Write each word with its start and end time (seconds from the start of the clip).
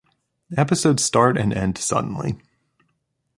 Episodes 0.57 1.03
start 1.03 1.37
and 1.37 1.53
end 1.53 1.77
suddenly. 1.77 2.35